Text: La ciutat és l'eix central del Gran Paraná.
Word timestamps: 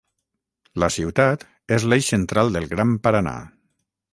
La 0.83 0.87
ciutat 0.95 1.45
és 1.77 1.85
l'eix 1.91 2.09
central 2.15 2.51
del 2.57 2.69
Gran 2.73 2.99
Paraná. 3.05 3.37